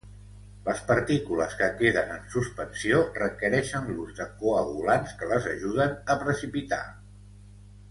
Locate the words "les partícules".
0.67-1.51